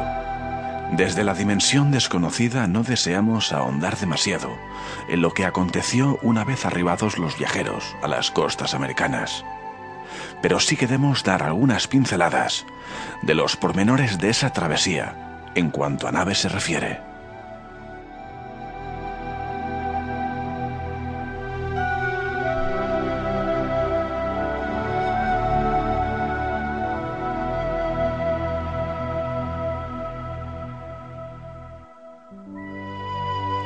desde 0.92 1.24
la 1.24 1.34
dimensión 1.34 1.90
desconocida 1.90 2.68
no 2.68 2.84
deseamos 2.84 3.52
ahondar 3.52 3.98
demasiado 3.98 4.56
en 5.08 5.24
lo 5.24 5.34
que 5.34 5.44
aconteció 5.44 6.20
una 6.22 6.44
vez 6.44 6.68
arribados 6.68 7.18
los 7.18 7.36
viajeros 7.36 7.96
a 8.04 8.08
las 8.08 8.30
costas 8.30 8.76
americanas. 8.76 9.44
Pero 10.44 10.60
sí 10.60 10.78
queremos 10.78 11.24
dar 11.24 11.42
algunas 11.42 11.88
pinceladas 11.88 12.68
de 13.24 13.34
los 13.34 13.56
pormenores 13.56 14.20
de 14.20 14.30
esa 14.30 14.54
travesía 14.54 15.50
en 15.56 15.72
cuanto 15.72 16.08
a 16.08 16.12
naves 16.12 16.38
se 16.38 16.50
refiere. 16.50 17.09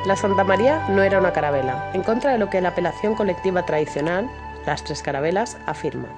La 0.06 0.16
Santa 0.16 0.44
María 0.44 0.86
no 0.90 1.02
era 1.02 1.18
una 1.18 1.32
carabela, 1.32 1.90
en 1.94 2.02
contra 2.02 2.32
de 2.32 2.36
lo 2.36 2.50
que 2.50 2.60
la 2.60 2.68
apelación 2.70 3.14
colectiva 3.14 3.64
tradicional, 3.64 4.28
las 4.66 4.84
tres 4.84 5.00
carabelas, 5.00 5.56
afirma. 5.64 6.08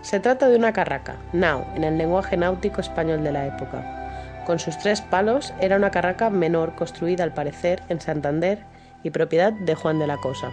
Se 0.00 0.20
trata 0.20 0.48
de 0.48 0.56
una 0.56 0.72
carraca, 0.72 1.16
nao, 1.32 1.66
en 1.74 1.82
el 1.82 1.98
lenguaje 1.98 2.36
náutico 2.36 2.80
español 2.80 3.24
de 3.24 3.32
la 3.32 3.46
época. 3.46 4.44
Con 4.46 4.60
sus 4.60 4.78
tres 4.78 5.00
palos 5.00 5.52
era 5.60 5.74
una 5.74 5.90
carraca 5.90 6.30
menor 6.30 6.76
construida 6.76 7.24
al 7.24 7.34
parecer 7.34 7.82
en 7.88 8.00
Santander 8.00 8.60
y 9.02 9.10
propiedad 9.10 9.52
de 9.52 9.74
Juan 9.74 9.98
de 9.98 10.06
la 10.06 10.18
Cosa. 10.18 10.50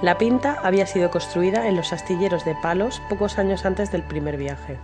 La 0.00 0.16
pinta 0.16 0.58
había 0.62 0.86
sido 0.86 1.10
construida 1.10 1.68
en 1.68 1.76
los 1.76 1.92
astilleros 1.92 2.42
de 2.46 2.56
Palos 2.62 3.02
pocos 3.10 3.38
años 3.38 3.66
antes 3.66 3.92
del 3.92 4.02
primer 4.02 4.38
viaje. 4.38 4.78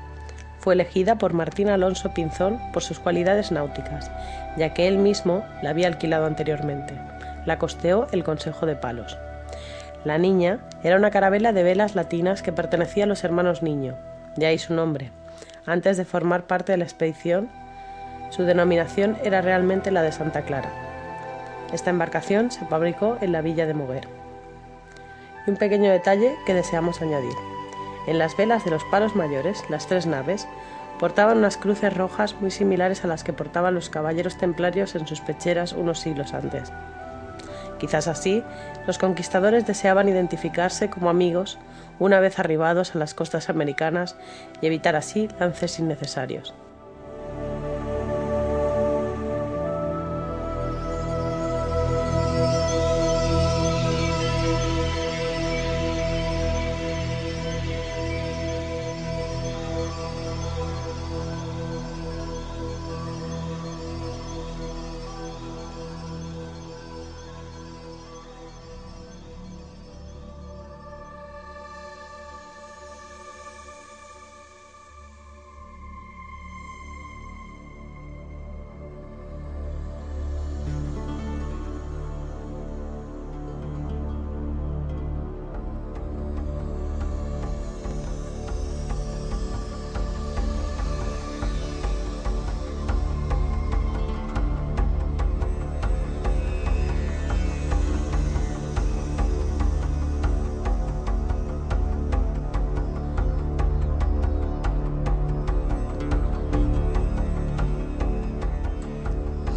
Fue 0.58 0.74
elegida 0.74 1.16
por 1.16 1.32
Martín 1.32 1.70
Alonso 1.70 2.12
Pinzón 2.12 2.60
por 2.74 2.82
sus 2.82 2.98
cualidades 2.98 3.50
náuticas, 3.50 4.10
ya 4.58 4.74
que 4.74 4.88
él 4.88 4.98
mismo 4.98 5.42
la 5.62 5.70
había 5.70 5.88
alquilado 5.88 6.26
anteriormente 6.26 7.13
la 7.46 7.58
costeó 7.58 8.06
el 8.12 8.24
Consejo 8.24 8.66
de 8.66 8.76
Palos. 8.76 9.18
La 10.04 10.18
Niña 10.18 10.60
era 10.82 10.96
una 10.96 11.10
carabela 11.10 11.52
de 11.52 11.62
velas 11.62 11.94
latinas 11.94 12.42
que 12.42 12.52
pertenecía 12.52 13.04
a 13.04 13.06
los 13.06 13.24
hermanos 13.24 13.62
Niño, 13.62 13.96
de 14.36 14.46
ahí 14.46 14.58
su 14.58 14.74
nombre. 14.74 15.10
Antes 15.66 15.96
de 15.96 16.04
formar 16.04 16.46
parte 16.46 16.72
de 16.72 16.78
la 16.78 16.84
expedición, 16.84 17.48
su 18.30 18.42
denominación 18.42 19.16
era 19.24 19.40
realmente 19.40 19.90
la 19.90 20.02
de 20.02 20.12
Santa 20.12 20.42
Clara. 20.42 20.70
Esta 21.72 21.90
embarcación 21.90 22.50
se 22.50 22.66
fabricó 22.66 23.16
en 23.20 23.32
la 23.32 23.40
villa 23.40 23.66
de 23.66 23.74
Moguer. 23.74 24.06
Y 25.46 25.50
un 25.50 25.56
pequeño 25.56 25.90
detalle 25.90 26.34
que 26.46 26.54
deseamos 26.54 27.00
añadir. 27.00 27.34
En 28.06 28.18
las 28.18 28.36
velas 28.36 28.64
de 28.64 28.70
los 28.70 28.84
palos 28.84 29.16
mayores, 29.16 29.64
las 29.70 29.86
tres 29.86 30.06
naves, 30.06 30.46
portaban 31.00 31.38
unas 31.38 31.56
cruces 31.56 31.96
rojas 31.96 32.34
muy 32.40 32.50
similares 32.50 33.04
a 33.04 33.08
las 33.08 33.24
que 33.24 33.32
portaban 33.32 33.74
los 33.74 33.88
caballeros 33.88 34.36
templarios 34.36 34.94
en 34.94 35.06
sus 35.06 35.20
pecheras 35.20 35.72
unos 35.72 36.00
siglos 36.00 36.34
antes. 36.34 36.72
Quizás 37.78 38.08
así, 38.08 38.42
los 38.86 38.98
conquistadores 38.98 39.66
deseaban 39.66 40.08
identificarse 40.08 40.90
como 40.90 41.10
amigos 41.10 41.58
una 41.98 42.20
vez 42.20 42.38
arribados 42.38 42.94
a 42.94 42.98
las 42.98 43.14
costas 43.14 43.48
americanas 43.48 44.16
y 44.60 44.66
evitar 44.66 44.96
así 44.96 45.28
lances 45.38 45.78
innecesarios. 45.78 46.54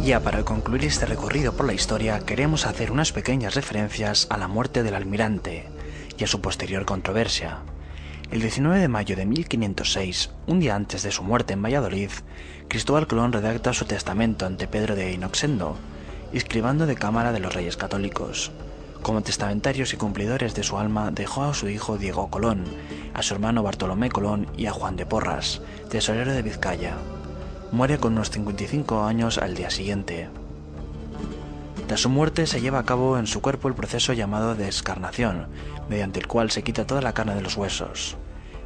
Para 0.08 0.42
concluir 0.42 0.86
este 0.86 1.04
recorrido 1.04 1.52
por 1.52 1.66
la 1.66 1.74
historia 1.74 2.20
queremos 2.20 2.64
hacer 2.64 2.90
unas 2.90 3.12
pequeñas 3.12 3.54
referencias 3.54 4.26
a 4.30 4.38
la 4.38 4.48
muerte 4.48 4.82
del 4.82 4.94
almirante 4.94 5.68
y 6.16 6.24
a 6.24 6.26
su 6.26 6.40
posterior 6.40 6.86
controversia. 6.86 7.58
El 8.30 8.40
19 8.40 8.80
de 8.80 8.88
mayo 8.88 9.16
de 9.16 9.26
1506, 9.26 10.30
un 10.46 10.60
día 10.60 10.74
antes 10.76 11.02
de 11.02 11.12
su 11.12 11.22
muerte 11.22 11.52
en 11.52 11.62
Valladolid, 11.62 12.10
Cristóbal 12.68 13.06
Colón 13.06 13.32
redacta 13.32 13.74
su 13.74 13.84
testamento 13.84 14.46
ante 14.46 14.66
Pedro 14.66 14.96
de 14.96 15.12
Inoxendo, 15.12 15.76
escribando 16.32 16.86
de 16.86 16.96
Cámara 16.96 17.30
de 17.30 17.40
los 17.40 17.54
Reyes 17.54 17.76
Católicos. 17.76 18.50
Como 19.02 19.20
testamentarios 19.20 19.92
y 19.92 19.98
cumplidores 19.98 20.54
de 20.54 20.64
su 20.64 20.78
alma 20.78 21.10
dejó 21.10 21.44
a 21.44 21.54
su 21.54 21.68
hijo 21.68 21.98
Diego 21.98 22.30
Colón, 22.30 22.64
a 23.12 23.22
su 23.22 23.34
hermano 23.34 23.62
Bartolomé 23.62 24.08
Colón 24.08 24.48
y 24.56 24.66
a 24.66 24.72
Juan 24.72 24.96
de 24.96 25.04
Porras, 25.04 25.60
tesorero 25.90 26.32
de 26.32 26.42
Vizcaya, 26.42 26.96
muere 27.72 27.98
con 27.98 28.14
unos 28.14 28.30
55 28.30 29.04
años 29.04 29.38
al 29.38 29.54
día 29.54 29.70
siguiente. 29.70 30.28
Tras 31.86 32.00
su 32.00 32.08
muerte 32.08 32.46
se 32.46 32.60
lleva 32.60 32.78
a 32.78 32.84
cabo 32.84 33.18
en 33.18 33.26
su 33.26 33.40
cuerpo 33.40 33.68
el 33.68 33.74
proceso 33.74 34.12
llamado 34.12 34.54
descarnación, 34.54 35.48
mediante 35.88 36.20
el 36.20 36.26
cual 36.26 36.50
se 36.50 36.62
quita 36.62 36.86
toda 36.86 37.00
la 37.00 37.14
carne 37.14 37.34
de 37.34 37.42
los 37.42 37.56
huesos. 37.56 38.16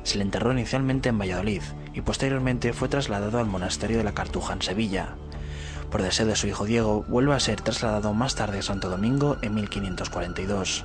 Se 0.02 0.18
le 0.18 0.24
enterró 0.24 0.52
inicialmente 0.52 1.08
en 1.08 1.18
Valladolid 1.18 1.62
y 1.94 2.00
posteriormente 2.00 2.72
fue 2.72 2.88
trasladado 2.88 3.38
al 3.38 3.46
monasterio 3.46 3.98
de 3.98 4.04
la 4.04 4.14
Cartuja 4.14 4.52
en 4.54 4.62
Sevilla. 4.62 5.14
Por 5.90 6.02
deseo 6.02 6.26
de 6.26 6.36
su 6.36 6.48
hijo 6.48 6.64
Diego, 6.64 7.04
vuelve 7.08 7.34
a 7.34 7.40
ser 7.40 7.60
trasladado 7.60 8.12
más 8.14 8.34
tarde 8.34 8.58
a 8.58 8.62
Santo 8.62 8.88
Domingo 8.88 9.36
en 9.42 9.54
1542 9.54 10.84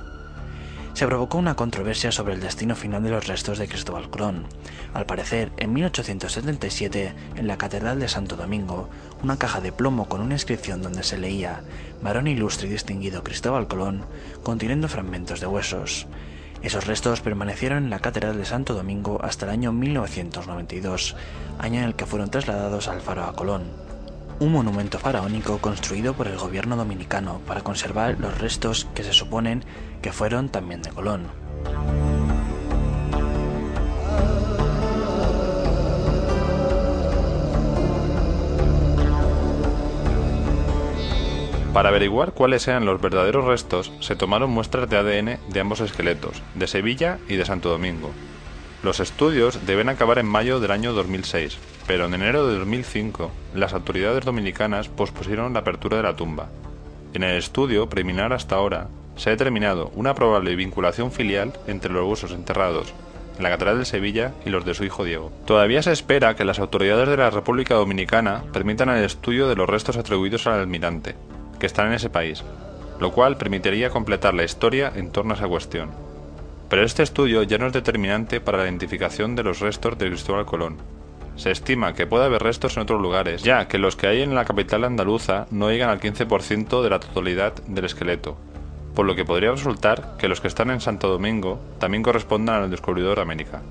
se 0.98 1.06
provocó 1.06 1.38
una 1.38 1.54
controversia 1.54 2.10
sobre 2.10 2.34
el 2.34 2.40
destino 2.40 2.74
final 2.74 3.04
de 3.04 3.10
los 3.10 3.28
restos 3.28 3.56
de 3.58 3.68
Cristóbal 3.68 4.10
Colón. 4.10 4.46
Al 4.94 5.06
parecer, 5.06 5.52
en 5.56 5.72
1877, 5.72 7.14
en 7.36 7.46
la 7.46 7.56
Catedral 7.56 8.00
de 8.00 8.08
Santo 8.08 8.34
Domingo, 8.34 8.88
una 9.22 9.38
caja 9.38 9.60
de 9.60 9.70
plomo 9.70 10.08
con 10.08 10.20
una 10.20 10.34
inscripción 10.34 10.82
donde 10.82 11.04
se 11.04 11.16
leía 11.16 11.60
Varón 12.02 12.26
ilustre 12.26 12.66
y 12.66 12.72
distinguido 12.72 13.22
Cristóbal 13.22 13.68
Colón, 13.68 14.06
conteniendo 14.42 14.88
fragmentos 14.88 15.38
de 15.38 15.46
huesos. 15.46 16.08
Esos 16.62 16.88
restos 16.88 17.20
permanecieron 17.20 17.84
en 17.84 17.90
la 17.90 18.00
Catedral 18.00 18.36
de 18.36 18.44
Santo 18.44 18.74
Domingo 18.74 19.20
hasta 19.22 19.46
el 19.46 19.52
año 19.52 19.72
1992, 19.72 21.14
año 21.60 21.78
en 21.78 21.84
el 21.84 21.94
que 21.94 22.06
fueron 22.06 22.32
trasladados 22.32 22.88
al 22.88 23.02
Faro 23.02 23.22
a 23.22 23.36
Colón 23.36 23.87
un 24.40 24.52
monumento 24.52 24.98
faraónico 24.98 25.58
construido 25.58 26.14
por 26.14 26.28
el 26.28 26.36
gobierno 26.36 26.76
dominicano 26.76 27.40
para 27.46 27.62
conservar 27.62 28.16
los 28.18 28.38
restos 28.38 28.86
que 28.94 29.02
se 29.02 29.12
suponen 29.12 29.64
que 30.02 30.12
fueron 30.12 30.48
también 30.48 30.82
de 30.82 30.90
Colón. 30.90 31.26
Para 41.72 41.90
averiguar 41.90 42.32
cuáles 42.32 42.66
eran 42.66 42.86
los 42.86 43.00
verdaderos 43.00 43.44
restos, 43.44 43.92
se 44.00 44.16
tomaron 44.16 44.50
muestras 44.50 44.90
de 44.90 44.96
ADN 44.96 45.38
de 45.48 45.60
ambos 45.60 45.78
esqueletos, 45.80 46.42
de 46.56 46.66
Sevilla 46.66 47.18
y 47.28 47.36
de 47.36 47.44
Santo 47.44 47.68
Domingo. 47.68 48.10
Los 48.82 49.00
estudios 49.00 49.66
deben 49.66 49.88
acabar 49.88 50.18
en 50.18 50.26
mayo 50.26 50.60
del 50.60 50.70
año 50.70 50.92
2006, 50.92 51.58
pero 51.86 52.04
en 52.04 52.14
enero 52.14 52.46
de 52.46 52.58
2005 52.58 53.30
las 53.54 53.74
autoridades 53.74 54.24
dominicanas 54.24 54.88
pospusieron 54.88 55.52
la 55.52 55.60
apertura 55.60 55.96
de 55.96 56.04
la 56.04 56.14
tumba. 56.14 56.48
En 57.12 57.24
el 57.24 57.36
estudio 57.36 57.88
preliminar 57.88 58.32
hasta 58.32 58.54
ahora 58.54 58.88
se 59.16 59.30
ha 59.30 59.32
determinado 59.32 59.90
una 59.96 60.14
probable 60.14 60.54
vinculación 60.54 61.10
filial 61.10 61.54
entre 61.66 61.92
los 61.92 62.06
huesos 62.06 62.30
enterrados 62.30 62.94
en 63.36 63.44
la 63.44 63.50
Catedral 63.50 63.78
de 63.78 63.84
Sevilla 63.84 64.32
y 64.44 64.50
los 64.50 64.64
de 64.64 64.74
su 64.74 64.84
hijo 64.84 65.04
Diego. 65.04 65.32
Todavía 65.46 65.82
se 65.82 65.92
espera 65.92 66.34
que 66.36 66.44
las 66.44 66.58
autoridades 66.58 67.08
de 67.08 67.16
la 67.16 67.30
República 67.30 67.74
Dominicana 67.74 68.44
permitan 68.52 68.90
el 68.90 69.04
estudio 69.04 69.48
de 69.48 69.56
los 69.56 69.68
restos 69.68 69.96
atribuidos 69.96 70.46
al 70.46 70.60
almirante, 70.60 71.14
que 71.58 71.66
están 71.66 71.88
en 71.88 71.94
ese 71.94 72.10
país, 72.10 72.44
lo 73.00 73.12
cual 73.12 73.36
permitiría 73.38 73.90
completar 73.90 74.34
la 74.34 74.44
historia 74.44 74.92
en 74.94 75.10
torno 75.10 75.34
a 75.34 75.36
esa 75.36 75.48
cuestión. 75.48 76.07
Pero 76.68 76.84
este 76.84 77.02
estudio 77.02 77.42
ya 77.42 77.58
no 77.58 77.66
es 77.66 77.72
determinante 77.72 78.40
para 78.40 78.58
la 78.58 78.64
identificación 78.64 79.36
de 79.36 79.42
los 79.42 79.60
restos 79.60 79.96
de 79.98 80.08
Cristóbal 80.08 80.46
Colón, 80.46 80.76
se 81.38 81.52
estima 81.52 81.94
que 81.94 82.08
puede 82.08 82.24
haber 82.24 82.42
restos 82.42 82.76
en 82.76 82.82
otros 82.82 83.00
lugares, 83.00 83.44
ya 83.44 83.68
que 83.68 83.78
los 83.78 83.94
que 83.94 84.08
hay 84.08 84.22
en 84.22 84.34
la 84.34 84.44
capital 84.44 84.82
andaluza 84.82 85.46
no 85.52 85.70
llegan 85.70 85.88
al 85.88 86.00
15% 86.00 86.82
de 86.82 86.90
la 86.90 86.98
totalidad 86.98 87.54
del 87.68 87.84
esqueleto, 87.84 88.36
por 88.96 89.06
lo 89.06 89.14
que 89.14 89.24
podría 89.24 89.52
resultar 89.52 90.16
que 90.18 90.26
los 90.26 90.40
que 90.40 90.48
están 90.48 90.70
en 90.70 90.80
Santo 90.80 91.06
Domingo 91.06 91.60
también 91.78 92.02
correspondan 92.02 92.64
al 92.64 92.70
descubridor 92.72 93.16
de 93.16 93.22
América. 93.22 93.62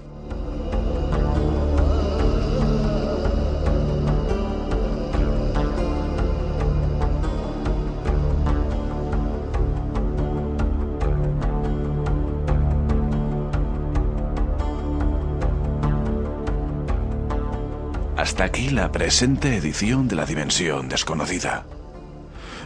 Hasta 18.28 18.44
aquí 18.44 18.70
la 18.72 18.92
presente 18.92 19.56
edición 19.56 20.10
de 20.10 20.18
la 20.18 20.26
Dimensión 20.26 20.90
Desconocida. 20.90 21.66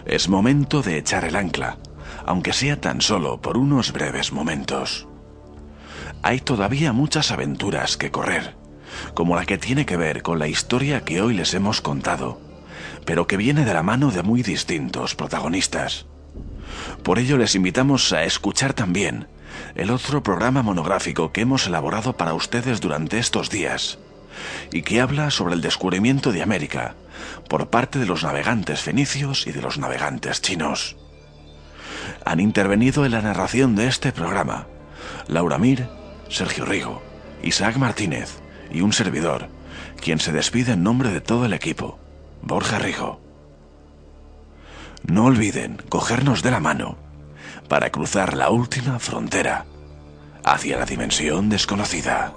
Es 0.07 0.27
momento 0.27 0.81
de 0.81 0.97
echar 0.97 1.23
el 1.23 1.35
ancla, 1.35 1.77
aunque 2.25 2.51
sea 2.51 2.81
tan 2.81 2.99
solo 2.99 3.39
por 3.41 3.57
unos 3.57 3.93
breves 3.93 4.33
momentos. 4.33 5.07
Hay 6.23 6.39
todavía 6.39 6.93
muchas 6.93 7.29
aventuras 7.29 7.95
que 7.95 8.09
correr, 8.09 8.55
como 9.13 9.35
la 9.35 9.45
que 9.45 9.59
tiene 9.59 9.85
que 9.85 9.97
ver 9.97 10.23
con 10.23 10.39
la 10.39 10.47
historia 10.47 11.05
que 11.05 11.21
hoy 11.21 11.35
les 11.35 11.53
hemos 11.53 11.79
contado, 11.79 12.41
pero 13.05 13.27
que 13.27 13.37
viene 13.37 13.63
de 13.63 13.75
la 13.75 13.83
mano 13.83 14.09
de 14.09 14.23
muy 14.23 14.41
distintos 14.41 15.13
protagonistas. 15.13 16.07
Por 17.03 17.19
ello 17.19 17.37
les 17.37 17.53
invitamos 17.53 18.11
a 18.13 18.23
escuchar 18.23 18.73
también 18.73 19.27
el 19.75 19.91
otro 19.91 20.23
programa 20.23 20.63
monográfico 20.63 21.31
que 21.31 21.41
hemos 21.41 21.67
elaborado 21.67 22.17
para 22.17 22.33
ustedes 22.33 22.81
durante 22.81 23.19
estos 23.19 23.51
días, 23.51 23.99
y 24.71 24.81
que 24.81 25.01
habla 25.01 25.31
sobre 25.31 25.55
el 25.55 25.61
descubrimiento 25.61 26.31
de 26.31 26.41
América 26.41 26.95
por 27.47 27.69
parte 27.69 27.99
de 27.99 28.05
los 28.05 28.23
navegantes 28.23 28.81
fenicios 28.81 29.47
y 29.47 29.51
de 29.51 29.61
los 29.61 29.77
navegantes 29.77 30.41
chinos. 30.41 30.95
Han 32.25 32.39
intervenido 32.39 33.05
en 33.05 33.11
la 33.11 33.21
narración 33.21 33.75
de 33.75 33.87
este 33.87 34.11
programa 34.11 34.67
Laura 35.27 35.57
Mir, 35.57 35.87
Sergio 36.29 36.65
Rigo, 36.65 37.01
Isaac 37.43 37.77
Martínez 37.77 38.39
y 38.71 38.81
un 38.81 38.93
servidor, 38.93 39.49
quien 40.01 40.19
se 40.19 40.31
despide 40.31 40.73
en 40.73 40.83
nombre 40.83 41.09
de 41.09 41.21
todo 41.21 41.45
el 41.45 41.53
equipo, 41.53 41.99
Borja 42.41 42.79
Rigo. 42.79 43.21
No 45.03 45.25
olviden 45.25 45.81
cogernos 45.89 46.43
de 46.43 46.51
la 46.51 46.59
mano 46.59 46.97
para 47.67 47.89
cruzar 47.89 48.35
la 48.35 48.49
última 48.49 48.99
frontera 48.99 49.65
hacia 50.43 50.77
la 50.77 50.85
dimensión 50.85 51.49
desconocida. 51.49 52.33